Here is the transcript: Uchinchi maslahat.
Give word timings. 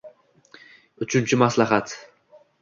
Uchinchi 1.05 1.39
maslahat. 1.43 1.95